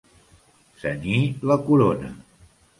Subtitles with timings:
[0.79, 1.21] Cenyir
[1.53, 2.13] la corona.